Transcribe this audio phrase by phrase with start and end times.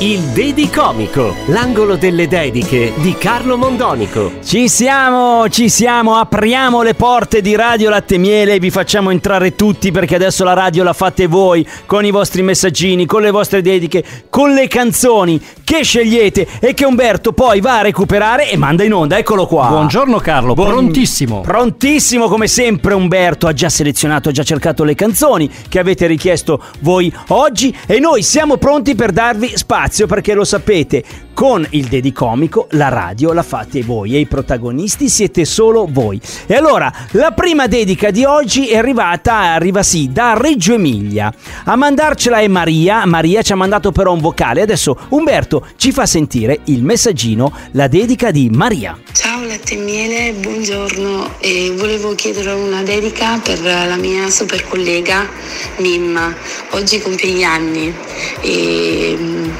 [0.00, 4.32] Il Dedicomico, l'angolo delle dediche di Carlo Mondonico.
[4.44, 9.54] Ci siamo, ci siamo, apriamo le porte di Radio Latte Miele e vi facciamo entrare
[9.54, 13.62] tutti perché adesso la radio la fate voi con i vostri messaggini, con le vostre
[13.62, 18.84] dediche, con le canzoni che scegliete e che Umberto poi va a recuperare e manda
[18.84, 19.16] in onda.
[19.16, 19.68] Eccolo qua.
[19.68, 21.40] Buongiorno Carlo, Buon- prontissimo.
[21.40, 26.62] Prontissimo come sempre Umberto ha già selezionato, ha già cercato le canzoni che avete richiesto
[26.80, 31.04] voi oggi e noi siamo pronti per darvi spazio perché lo sapete,
[31.36, 36.18] con il Dedicomico la radio la fate voi e i protagonisti siete solo voi.
[36.46, 41.30] E allora, la prima dedica di oggi è arrivata, arriva sì, da Reggio Emilia.
[41.64, 46.06] A mandarcela è Maria, Maria ci ha mandato però un vocale, adesso Umberto ci fa
[46.06, 48.98] sentire il messaggino, la dedica di Maria.
[49.12, 55.28] Ciao latte e miele, buongiorno e volevo chiedere una dedica per la mia super collega
[55.76, 56.34] Mimma,
[56.70, 57.94] oggi compie gli anni
[58.40, 59.50] e mm,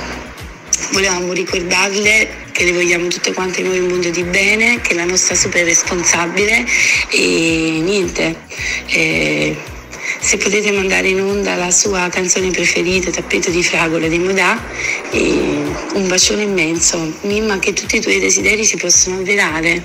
[0.93, 5.05] volevamo ricordarle che le vogliamo tutte quante noi un mondo di bene, che è la
[5.05, 6.65] nostra super responsabile
[7.11, 8.37] e niente.
[8.87, 9.57] eh,
[10.21, 14.61] se potete mandare in onda la sua canzone preferita, Tappeto di fragole di Modà,
[15.11, 15.19] e
[15.95, 17.19] un bacione immenso.
[17.23, 19.83] Mimma, che tutti i tuoi desideri si possono avverare.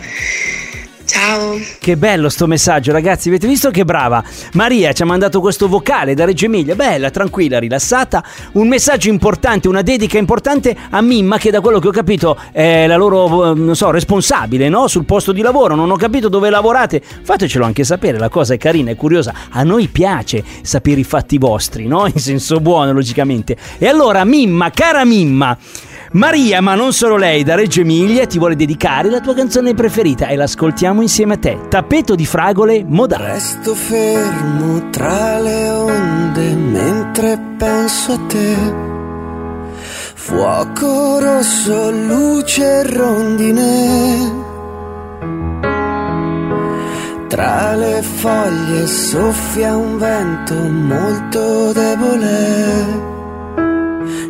[1.12, 1.60] Ciao!
[1.78, 3.28] Che bello sto messaggio, ragazzi.
[3.28, 4.24] Avete visto che brava?
[4.54, 6.74] Maria ci ha mandato questo vocale da Reggio Emilia.
[6.74, 8.24] Bella, tranquilla, rilassata.
[8.54, 12.88] Un messaggio importante, una dedica importante a Mimma, che da quello che ho capito è
[12.88, 14.88] la loro, eh, non so, responsabile, no?
[14.88, 15.76] Sul posto di lavoro.
[15.76, 17.02] Non ho capito dove lavorate.
[17.02, 18.18] Fatecelo anche sapere.
[18.18, 19.34] La cosa è carina, è curiosa.
[19.50, 22.06] A noi piace sapere i fatti vostri, no?
[22.08, 23.58] In senso buono, logicamente.
[23.78, 25.58] E allora, Mimma, cara Mimma.
[26.14, 30.28] Maria, ma non solo lei, da Reggio Emilia ti vuole dedicare la tua canzone preferita
[30.28, 31.58] e l'ascoltiamo insieme a te.
[31.70, 33.32] Tappeto di fragole modale.
[33.32, 38.56] Resto fermo tra le onde mentre penso a te.
[40.16, 44.50] Fuoco rosso, luce rondine.
[47.30, 53.11] Tra le foglie soffia un vento molto debole.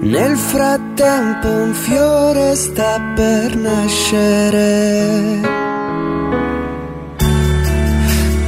[0.03, 5.39] Nel frattempo un fiore sta per nascere.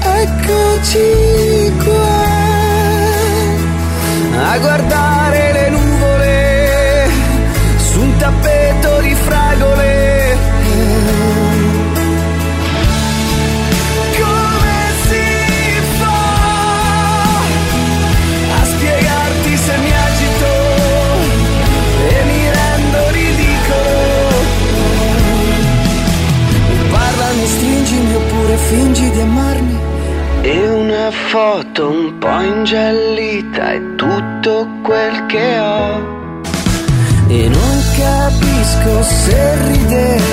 [0.02, 2.32] Eccoci qua
[4.50, 5.63] a guardare le
[39.26, 40.33] se ridevi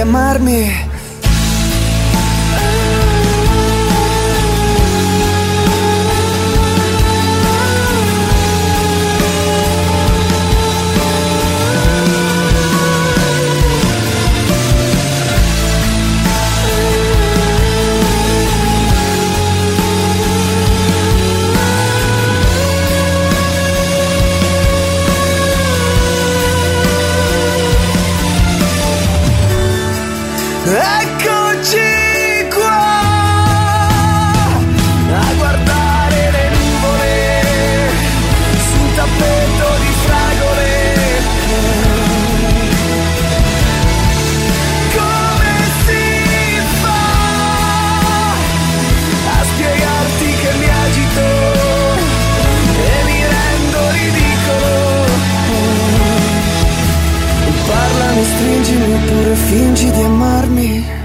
[0.00, 0.89] amarme.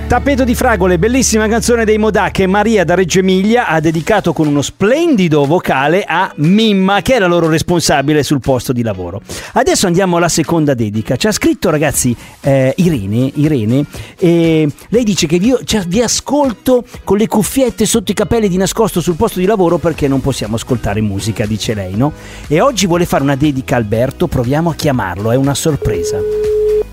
[0.07, 4.46] Tappeto di fragole, bellissima canzone dei Modà che Maria da Reggio Emilia ha dedicato con
[4.46, 9.19] uno splendido vocale a Mimma, che è la loro responsabile sul posto di lavoro.
[9.54, 11.16] Adesso andiamo alla seconda dedica.
[11.16, 13.84] Ci ha scritto, ragazzi, eh, Irene, Irene
[14.19, 18.58] e lei dice che io cioè, vi ascolto con le cuffiette sotto i capelli di
[18.58, 22.13] nascosto sul posto di lavoro perché non possiamo ascoltare musica, dice lei, no?
[22.48, 26.19] E oggi vuole fare una dedica a Alberto, proviamo a chiamarlo, è una sorpresa.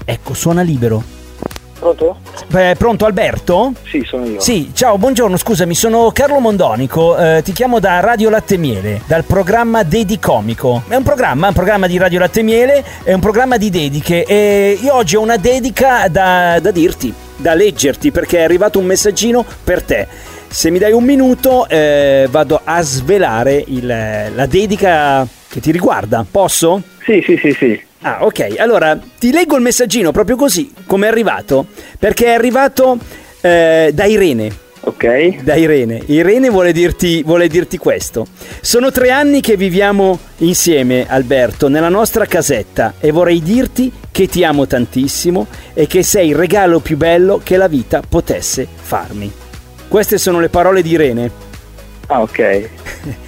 [0.02, 1.21] Ecco, suona libero.
[1.82, 2.16] Pronto?
[2.54, 3.72] Eh, pronto Alberto?
[3.82, 4.38] Sì, sono io.
[4.38, 9.24] Sì, ciao, buongiorno, scusami, sono Carlo Mondonico, eh, ti chiamo da Radio Latte Miele, dal
[9.24, 10.84] programma Dedi Comico.
[10.86, 14.78] È un programma, un programma di Radio Latte Miele, è un programma di dediche e
[14.80, 19.44] io oggi ho una dedica da, da dirti, da leggerti, perché è arrivato un messaggino
[19.64, 20.06] per te.
[20.46, 26.24] Se mi dai un minuto eh, vado a svelare il, la dedica che ti riguarda,
[26.30, 26.80] posso?
[27.04, 27.90] Sì, sì, sì, sì.
[28.02, 28.56] Ah, ok.
[28.58, 31.66] Allora, ti leggo il messaggino proprio così, come è arrivato,
[31.98, 32.98] perché è arrivato
[33.40, 34.60] eh, da Irene.
[34.84, 35.42] Ok.
[35.42, 36.02] Da Irene.
[36.06, 38.26] Irene vuole dirti, vuole dirti questo.
[38.60, 44.42] Sono tre anni che viviamo insieme, Alberto, nella nostra casetta e vorrei dirti che ti
[44.42, 49.32] amo tantissimo e che sei il regalo più bello che la vita potesse farmi.
[49.86, 51.30] Queste sono le parole di Irene.
[52.08, 52.68] Ah, ok.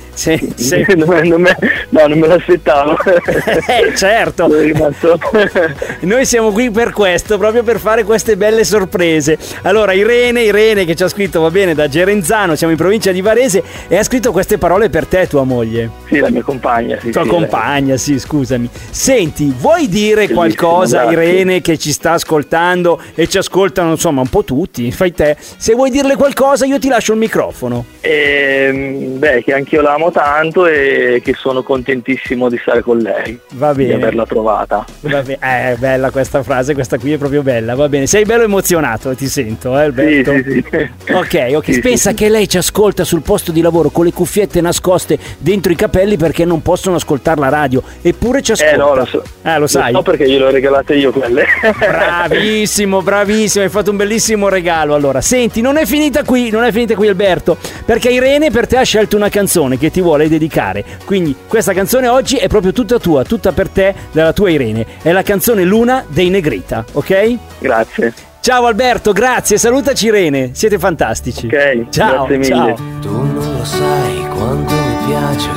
[0.15, 0.87] Se, se...
[0.97, 1.57] non me, non me,
[1.91, 2.97] no, non me l'aspettavo.
[3.05, 4.49] eh, certo.
[6.01, 9.37] Noi siamo qui per questo, proprio per fare queste belle sorprese.
[9.63, 13.21] Allora, Irene, Irene che ci ha scritto, va bene, da Gerenzano, siamo in provincia di
[13.21, 15.91] Varese, e ha scritto queste parole per te, tua moglie.
[16.07, 16.99] Sì, la mia compagna.
[17.01, 18.69] Sì, tua sì, compagna, sì, scusami.
[18.91, 24.45] Senti, vuoi dire qualcosa, Irene, che ci sta ascoltando e ci ascoltano, insomma, un po'
[24.45, 24.91] tutti?
[24.93, 25.37] Fai te.
[25.39, 27.85] Se vuoi dirle qualcosa, io ti lascio il microfono.
[28.01, 33.39] Ehm, beh, che anch'io la amo tanto e che sono contentissimo di stare con lei.
[33.55, 33.89] Va bene.
[33.89, 34.85] Di averla trovata.
[35.01, 35.39] Va bene.
[35.41, 37.75] Eh, è bella questa frase, questa qui è proprio bella.
[37.75, 38.07] Va bene.
[38.07, 40.33] Sei bello emozionato, ti sento, eh, Alberto?
[40.33, 41.13] Sì, sì, sì.
[41.13, 41.73] Ok, ok.
[41.73, 42.17] Sì, Pensa sì.
[42.17, 46.17] che lei ci ascolta sul posto di lavoro con le cuffiette nascoste dentro i capelli
[46.17, 47.83] perché non possono ascoltare la radio.
[48.03, 48.75] Eppure ci ascolta.
[48.75, 49.23] Eh no, lo so.
[49.43, 49.93] Eh, lo sai.
[49.93, 51.47] No, perché glielo ho regalate io quelle.
[51.79, 54.95] Bravissimo, bravissimo, hai fatto un bellissimo regalo.
[54.95, 58.77] Allora, senti, non è finita qui, non è finita qui Alberto, perché Irene per te
[58.77, 60.85] ha scelto una canzone che ti vuole dedicare.
[61.05, 64.85] Quindi questa canzone oggi è proprio tutta tua, tutta per te, dalla tua Irene.
[65.01, 67.39] È la canzone Luna dei Negrita, ok?
[67.61, 68.13] Grazie.
[68.41, 71.47] Ciao Alberto, grazie, salutaci Irene, siete fantastici.
[71.47, 72.75] Ok, ciao, grazie mille.
[72.77, 73.01] ciao.
[73.01, 75.49] Tu non lo sai quanto mi piace,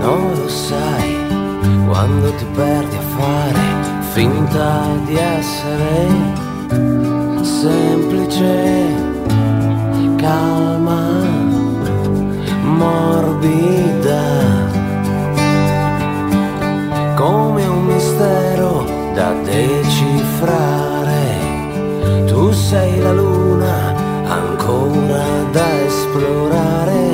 [0.00, 1.16] non lo sai
[1.86, 3.60] quando ti perdi a fare
[4.12, 6.08] finta di essere
[7.42, 8.48] semplice,
[10.16, 11.09] calma,
[13.40, 14.22] morbida,
[17.14, 18.84] come un mistero
[19.14, 21.38] da decifrare.
[22.26, 23.94] Tu sei la luna
[24.28, 27.08] ancora da esplorare.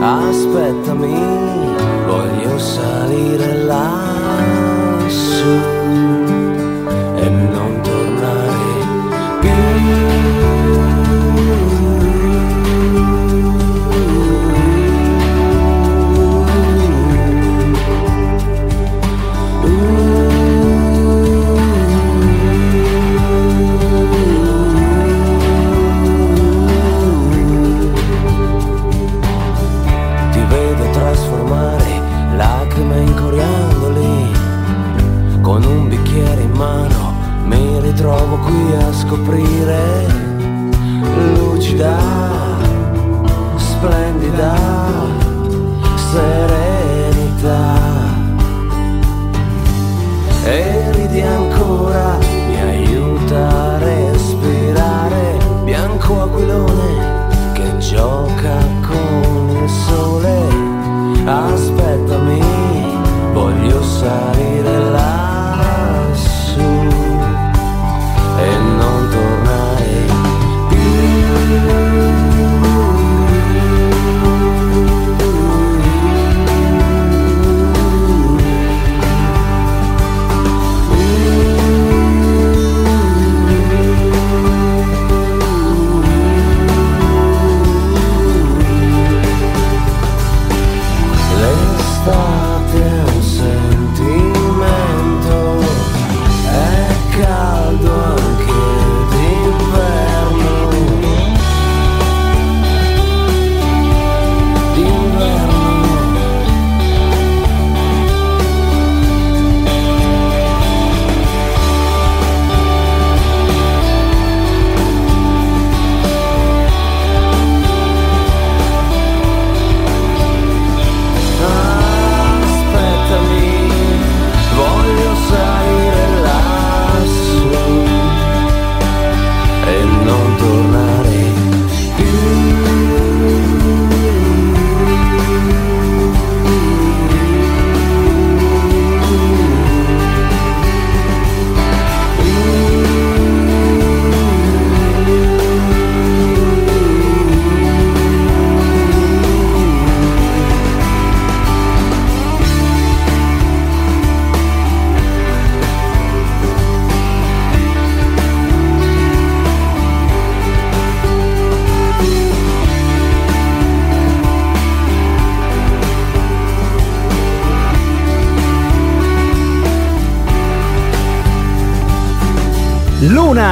[0.00, 1.18] Aspettami,
[2.06, 4.68] voglio salire lassù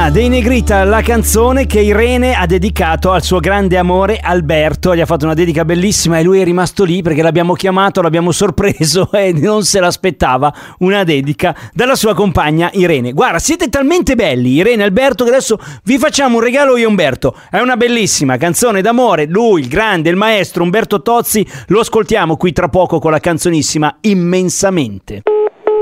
[0.07, 4.95] Luna dei Negrita, la canzone che Irene ha dedicato al suo grande amore Alberto.
[4.95, 8.31] Gli ha fatto una dedica bellissima e lui è rimasto lì perché l'abbiamo chiamato, l'abbiamo
[8.31, 13.11] sorpreso e non se l'aspettava una dedica dalla sua compagna Irene.
[13.11, 17.35] Guarda, siete talmente belli, Irene e Alberto, che adesso vi facciamo un regalo io Umberto.
[17.49, 19.25] È una bellissima canzone d'amore.
[19.25, 23.97] Lui, il grande, il maestro Umberto Tozzi, lo ascoltiamo qui tra poco con la canzonissima
[24.01, 25.23] Immensamente.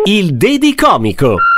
[0.05, 1.35] Il Dedicomico.
[1.35, 1.54] La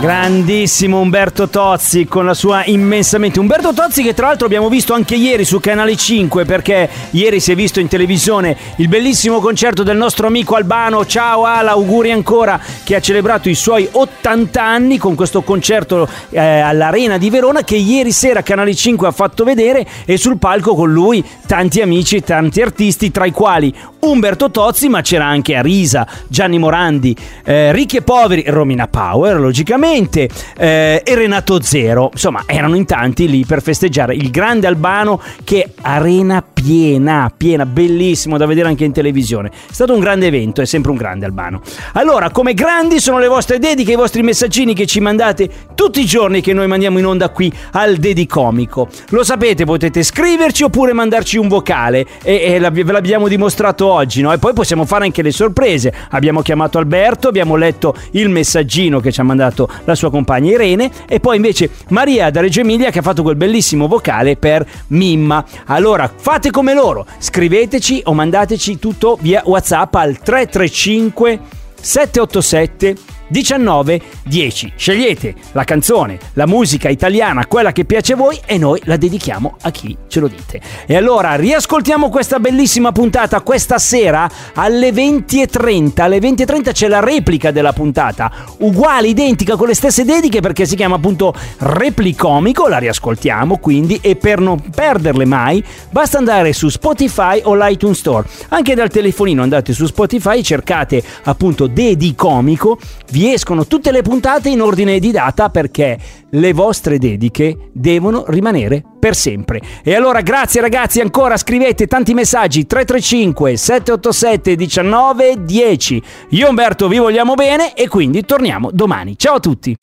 [0.00, 3.38] Grandissimo Umberto Tozzi con la sua immensamente.
[3.38, 7.52] Umberto Tozzi che tra l'altro abbiamo visto anche ieri su Canale 5 perché ieri si
[7.52, 11.04] è visto in televisione il bellissimo concerto del nostro amico Albano.
[11.04, 16.40] Ciao Ala, auguri ancora che ha celebrato i suoi 80 anni con questo concerto eh,
[16.40, 20.90] all'Arena di Verona che ieri sera Canale 5 ha fatto vedere e sul palco con
[20.90, 26.58] lui tanti amici tanti artisti tra i quali Umberto Tozzi ma c'era anche Arisa, Gianni
[26.58, 27.14] Morandi,
[27.44, 32.10] eh, Ricchi e Poveri, Romina Power logicamente eh, e Renato Zero.
[32.12, 38.36] Insomma, erano in tanti lì per festeggiare il grande Albano che arena piena, piena, bellissimo
[38.36, 39.48] da vedere anche in televisione.
[39.48, 41.62] È stato un grande evento, è sempre un grande Albano.
[41.94, 46.04] Allora, come grandi sono le vostre dediche, i vostri messaggini che ci mandate tutti i
[46.04, 48.88] giorni che noi mandiamo in onda qui al Dedicomico.
[49.10, 54.32] Lo sapete, potete scriverci oppure mandarci un vocale e, e ve l'abbiamo dimostrato oggi, no?
[54.32, 55.92] E poi possiamo fare anche le sorprese.
[56.10, 60.90] Abbiamo chiamato Alberto, abbiamo letto il messaggino che ci ha mandato la sua compagna Irene
[61.06, 65.44] e poi invece Maria da Reggio Emilia che ha fatto quel bellissimo vocale per Mimma.
[65.66, 71.40] Allora fate come loro, scriveteci o mandateci tutto via WhatsApp al 335
[71.80, 74.72] 787 19 10.
[74.76, 79.56] Scegliete la canzone, la musica italiana, quella che piace a voi e noi la dedichiamo
[79.62, 80.60] a chi ce lo dite.
[80.86, 86.00] E allora riascoltiamo questa bellissima puntata questa sera alle 20.30.
[86.00, 90.76] Alle 20.30 c'è la replica della puntata, uguale, identica con le stesse dediche perché si
[90.76, 97.40] chiama appunto Replicomico, la riascoltiamo quindi e per non perderle mai basta andare su Spotify
[97.44, 98.26] o l'iTunes Store.
[98.48, 102.78] Anche dal telefonino andate su Spotify, cercate appunto Dedicomico,
[103.10, 105.98] vi vi escono tutte le puntate in ordine di data perché
[106.30, 109.60] le vostre dediche devono rimanere per sempre.
[109.84, 116.02] E allora grazie ragazzi, ancora scrivete tanti messaggi 335 787 19 10.
[116.30, 119.18] Io Umberto vi vogliamo bene e quindi torniamo domani.
[119.18, 119.76] Ciao a tutti.